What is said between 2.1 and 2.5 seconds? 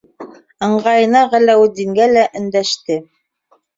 лә